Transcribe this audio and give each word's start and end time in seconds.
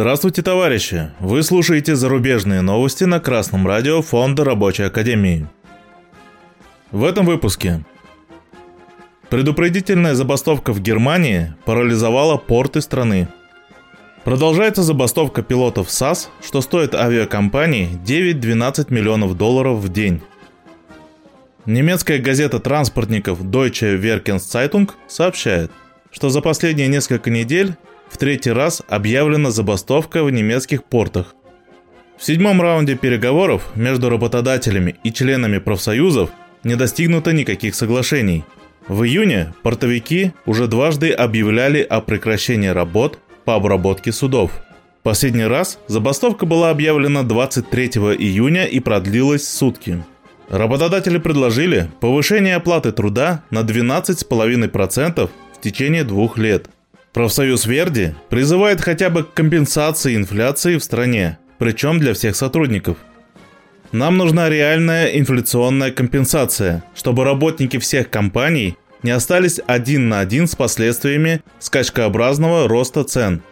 Здравствуйте, 0.00 0.40
товарищи! 0.40 1.10
Вы 1.20 1.42
слушаете 1.42 1.94
зарубежные 1.94 2.62
новости 2.62 3.04
на 3.04 3.20
Красном 3.20 3.66
радио 3.66 4.00
Фонда 4.00 4.44
Рабочей 4.44 4.84
Академии. 4.84 5.46
В 6.90 7.04
этом 7.04 7.26
выпуске 7.26 7.84
Предупредительная 9.28 10.14
забастовка 10.14 10.72
в 10.72 10.80
Германии 10.80 11.52
парализовала 11.66 12.38
порты 12.38 12.80
страны. 12.80 13.28
Продолжается 14.24 14.82
забастовка 14.82 15.42
пилотов 15.42 15.90
САС, 15.90 16.30
что 16.42 16.62
стоит 16.62 16.94
авиакомпании 16.94 17.90
9-12 18.02 18.86
миллионов 18.88 19.36
долларов 19.36 19.80
в 19.80 19.92
день. 19.92 20.22
Немецкая 21.66 22.20
газета 22.20 22.58
транспортников 22.58 23.42
Deutsche 23.42 24.00
Werkenszeitung 24.00 24.92
сообщает, 25.08 25.70
что 26.10 26.30
за 26.30 26.40
последние 26.40 26.88
несколько 26.88 27.28
недель 27.28 27.76
в 28.10 28.16
третий 28.16 28.50
раз 28.50 28.82
объявлена 28.88 29.50
забастовка 29.50 30.24
в 30.24 30.30
немецких 30.30 30.84
портах. 30.84 31.34
В 32.18 32.24
седьмом 32.24 32.60
раунде 32.60 32.96
переговоров 32.96 33.70
между 33.76 34.10
работодателями 34.10 34.96
и 35.04 35.12
членами 35.12 35.58
профсоюзов 35.58 36.30
не 36.64 36.74
достигнуто 36.74 37.32
никаких 37.32 37.74
соглашений. 37.74 38.44
В 38.88 39.04
июне 39.04 39.54
портовики 39.62 40.32
уже 40.44 40.66
дважды 40.66 41.12
объявляли 41.12 41.80
о 41.80 42.00
прекращении 42.00 42.68
работ 42.68 43.18
по 43.44 43.54
обработке 43.54 44.12
судов. 44.12 44.50
Последний 45.02 45.46
раз 45.46 45.78
забастовка 45.86 46.44
была 46.44 46.70
объявлена 46.70 47.22
23 47.22 47.86
июня 48.18 48.66
и 48.66 48.80
продлилась 48.80 49.48
сутки. 49.48 50.04
Работодатели 50.50 51.16
предложили 51.18 51.88
повышение 52.00 52.56
оплаты 52.56 52.92
труда 52.92 53.44
на 53.50 53.60
12,5% 53.60 55.30
в 55.54 55.60
течение 55.62 56.04
двух 56.04 56.36
лет– 56.36 56.68
Профсоюз 57.12 57.66
Верди 57.66 58.14
призывает 58.28 58.80
хотя 58.80 59.10
бы 59.10 59.24
к 59.24 59.34
компенсации 59.34 60.14
инфляции 60.14 60.76
в 60.76 60.84
стране, 60.84 61.38
причем 61.58 61.98
для 61.98 62.14
всех 62.14 62.36
сотрудников. 62.36 62.98
Нам 63.90 64.16
нужна 64.16 64.48
реальная 64.48 65.06
инфляционная 65.18 65.90
компенсация, 65.90 66.84
чтобы 66.94 67.24
работники 67.24 67.78
всех 67.78 68.10
компаний 68.10 68.76
не 69.02 69.10
остались 69.10 69.60
один 69.66 70.08
на 70.08 70.20
один 70.20 70.46
с 70.46 70.54
последствиями 70.54 71.42
скачкообразного 71.58 72.68
роста 72.68 73.02
цен, 73.02 73.42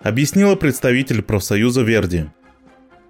объяснила 0.00 0.54
представитель 0.54 1.22
профсоюза 1.22 1.82
Верди. 1.82 2.26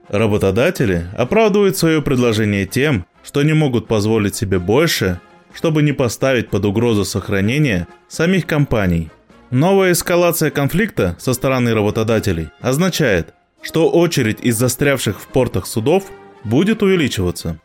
Работодатели 0.09 1.09
оправдывают 1.15 1.77
свое 1.77 2.01
предложение 2.01 2.65
тем, 2.65 3.05
что 3.23 3.43
не 3.43 3.53
могут 3.53 3.87
позволить 3.87 4.35
себе 4.35 4.59
больше, 4.59 5.21
чтобы 5.53 5.83
не 5.83 5.93
поставить 5.93 6.49
под 6.49 6.65
угрозу 6.65 7.05
сохранение 7.05 7.87
самих 8.09 8.47
компаний– 8.47 9.11
Новая 9.51 9.93
эскалация 9.93 10.51
конфликта 10.51 11.17
со 11.19 11.33
стороны 11.33 11.73
работодателей 11.73 12.51
означает, 12.61 13.33
что 13.63 13.89
очередь 13.89 14.41
из 14.43 14.57
застрявших 14.57 15.21
в 15.21 15.27
портах 15.29 15.67
судов 15.67 16.05
будет 16.45 16.83
увеличиваться. 16.83 17.59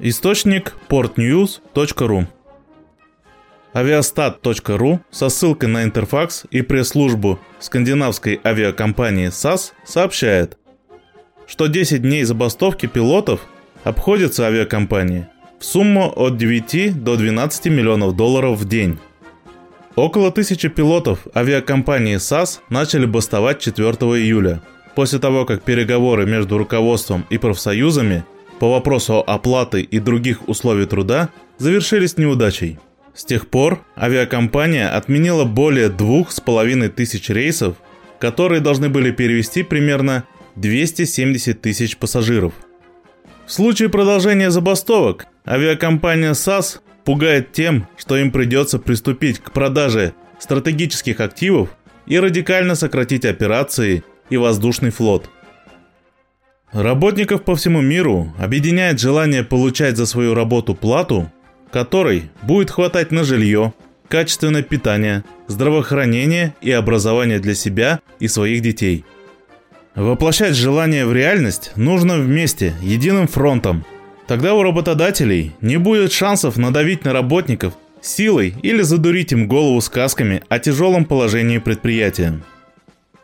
Источник 0.00 0.74
portnews.ru 0.88 2.26
Aviastat.ru 3.74 5.00
со 5.10 5.28
ссылкой 5.28 5.68
на 5.68 5.84
интерфакс 5.84 6.46
и 6.50 6.62
пресс-службу 6.62 7.38
скандинавской 7.60 8.40
авиакомпании 8.44 9.28
SAS 9.28 9.72
сообщает, 9.84 10.58
что 11.46 11.68
10 11.68 12.02
дней 12.02 12.24
забастовки 12.24 12.86
пилотов 12.86 13.46
обходятся 13.84 14.46
авиакомпании 14.46 15.28
в 15.60 15.64
сумму 15.64 16.12
от 16.14 16.36
9 16.36 17.04
до 17.04 17.16
12 17.16 17.66
миллионов 17.66 18.16
долларов 18.16 18.58
в 18.58 18.66
день. 18.66 18.98
Около 19.98 20.30
тысячи 20.30 20.68
пилотов 20.68 21.26
авиакомпании 21.34 22.18
САС 22.18 22.60
начали 22.70 23.04
бастовать 23.04 23.58
4 23.58 23.88
июля, 23.88 24.62
после 24.94 25.18
того, 25.18 25.44
как 25.44 25.64
переговоры 25.64 26.24
между 26.24 26.56
руководством 26.56 27.26
и 27.30 27.36
профсоюзами 27.36 28.24
по 28.60 28.70
вопросу 28.70 29.24
оплаты 29.26 29.82
и 29.82 29.98
других 29.98 30.48
условий 30.48 30.86
труда 30.86 31.30
завершились 31.56 32.16
неудачей. 32.16 32.78
С 33.12 33.24
тех 33.24 33.48
пор 33.48 33.84
авиакомпания 33.96 34.88
отменила 34.88 35.42
более 35.42 35.88
двух 35.88 36.30
с 36.30 36.38
половиной 36.40 36.90
тысяч 36.90 37.28
рейсов, 37.28 37.74
которые 38.20 38.60
должны 38.60 38.88
были 38.88 39.10
перевести 39.10 39.64
примерно 39.64 40.22
270 40.54 41.60
тысяч 41.60 41.96
пассажиров. 41.96 42.52
В 43.46 43.52
случае 43.52 43.88
продолжения 43.88 44.52
забастовок 44.52 45.26
авиакомпания 45.44 46.34
САС 46.34 46.82
пугает 47.08 47.52
тем, 47.52 47.88
что 47.96 48.18
им 48.18 48.30
придется 48.30 48.78
приступить 48.78 49.38
к 49.38 49.50
продаже 49.50 50.12
стратегических 50.38 51.20
активов 51.20 51.70
и 52.04 52.18
радикально 52.18 52.74
сократить 52.74 53.24
операции 53.24 54.04
и 54.28 54.36
воздушный 54.36 54.90
флот. 54.90 55.30
Работников 56.70 57.44
по 57.44 57.56
всему 57.56 57.80
миру 57.80 58.34
объединяет 58.38 59.00
желание 59.00 59.42
получать 59.42 59.96
за 59.96 60.04
свою 60.04 60.34
работу 60.34 60.74
плату, 60.74 61.32
которой 61.70 62.30
будет 62.42 62.70
хватать 62.70 63.10
на 63.10 63.24
жилье, 63.24 63.72
качественное 64.08 64.62
питание, 64.62 65.24
здравоохранение 65.46 66.54
и 66.60 66.70
образование 66.72 67.38
для 67.38 67.54
себя 67.54 68.00
и 68.20 68.28
своих 68.28 68.60
детей. 68.60 69.06
Воплощать 69.94 70.54
желание 70.54 71.06
в 71.06 71.14
реальность 71.14 71.72
нужно 71.74 72.18
вместе, 72.18 72.74
единым 72.82 73.28
фронтом– 73.28 73.86
Тогда 74.28 74.52
у 74.52 74.62
работодателей 74.62 75.56
не 75.62 75.78
будет 75.78 76.12
шансов 76.12 76.58
надавить 76.58 77.02
на 77.02 77.14
работников 77.14 77.72
силой 78.02 78.54
или 78.62 78.82
задурить 78.82 79.32
им 79.32 79.48
голову 79.48 79.80
сказками 79.80 80.42
о 80.50 80.58
тяжелом 80.58 81.06
положении 81.06 81.56
предприятия. 81.56 82.38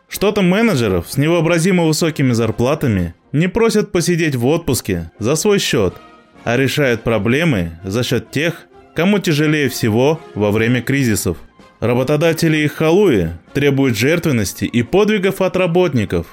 Что-то 0.09 0.41
менеджеров 0.41 1.06
с 1.10 1.19
невообразимо 1.19 1.84
высокими 1.84 2.32
зарплатами 2.32 3.14
не 3.32 3.48
просят 3.48 3.93
посидеть 3.93 4.34
в 4.34 4.47
отпуске 4.47 5.10
за 5.19 5.37
свой 5.37 5.59
счет, 5.59 5.94
а 6.43 6.56
решают 6.56 7.03
проблемы 7.03 7.78
за 7.84 8.03
счет 8.03 8.31
тех, 8.31 8.62
кому 8.94 9.19
тяжелее 9.19 9.69
всего 9.69 10.20
во 10.34 10.50
время 10.50 10.81
кризисов. 10.81 11.37
Работодатели 11.81 12.56
и 12.56 12.66
халуи 12.66 13.32
требуют 13.53 13.98
жертвенности 13.98 14.64
и 14.64 14.82
подвигов 14.82 15.43
от 15.43 15.54
работников. 15.56 16.28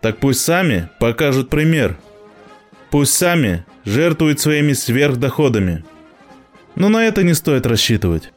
Так 0.00 0.18
пусть 0.18 0.40
сами 0.40 0.88
покажут 0.98 1.50
пример. 1.50 1.96
Пусть 2.90 3.14
сами 3.14 3.64
жертвует 3.86 4.40
своими 4.40 4.74
сверхдоходами. 4.74 5.84
Но 6.74 6.90
на 6.90 7.06
это 7.06 7.22
не 7.22 7.32
стоит 7.32 7.64
рассчитывать. 7.64 8.32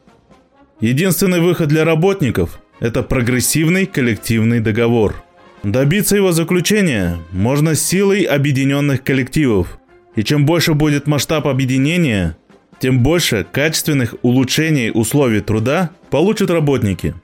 Единственный 0.80 1.40
выход 1.40 1.68
для 1.68 1.84
работников– 1.84 2.60
это 2.80 3.02
прогрессивный 3.02 3.84
коллективный 3.84 4.60
договор. 4.60 5.22
Добиться 5.62 6.16
его 6.16 6.32
заключения 6.32 7.18
можно 7.32 7.74
силой 7.74 8.22
объединенных 8.22 9.04
коллективов. 9.04 9.78
И 10.16 10.24
чем 10.24 10.46
больше 10.46 10.72
будет 10.72 11.06
масштаб 11.06 11.46
объединения, 11.46 12.36
тем 12.78 13.02
больше 13.02 13.46
качественных 13.50 14.14
улучшений 14.22 14.90
условий 14.92 15.40
труда 15.40 15.90
получат 16.08 16.50
работники. 16.50 17.14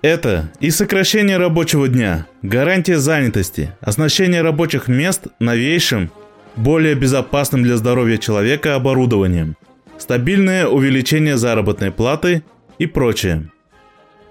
Это 0.00 0.50
и 0.60 0.70
сокращение 0.70 1.36
рабочего 1.36 1.88
дня, 1.88 2.26
гарантия 2.40 2.98
занятости, 2.98 3.72
оснащение 3.80 4.40
рабочих 4.40 4.88
мест 4.88 5.26
новейшим 5.38 6.10
более 6.56 6.94
безопасным 6.94 7.62
для 7.62 7.76
здоровья 7.76 8.18
человека 8.18 8.74
оборудованием, 8.74 9.56
стабильное 9.98 10.66
увеличение 10.66 11.36
заработной 11.36 11.90
платы 11.90 12.42
и 12.78 12.86
прочее. 12.86 13.50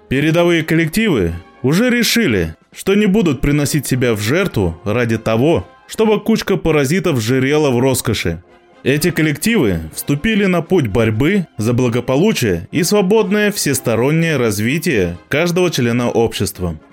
Передовые 0.10 0.64
коллективы 0.64 1.34
уже 1.62 1.90
решили, 1.90 2.56
что 2.76 2.96
не 2.96 3.06
будут 3.06 3.42
приносить 3.42 3.88
себя 3.88 4.14
в 4.14 4.20
жертву 4.20 4.80
ради 4.84 5.18
того, 5.18 5.68
чтобы 5.88 6.20
кучка 6.20 6.58
паразитов 6.58 7.20
жирела 7.20 7.70
в 7.70 7.80
роскоши. 7.80 8.44
Эти 8.84 9.12
коллективы 9.12 9.80
вступили 9.94 10.46
на 10.46 10.62
путь 10.62 10.88
борьбы 10.88 11.46
за 11.58 11.74
благополучие 11.74 12.68
и 12.72 12.82
свободное 12.84 13.52
всестороннее 13.52 14.38
развитие 14.38 15.18
каждого 15.30 15.70
члена 15.70 16.10
общества– 16.10 16.80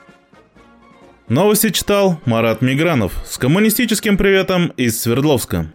Новости 1.29 1.69
читал 1.69 2.19
Марат 2.25 2.63
Мигранов 2.63 3.13
с 3.27 3.37
коммунистическим 3.37 4.17
приветом 4.17 4.69
из 4.79 4.99
Свердловска. 5.03 5.67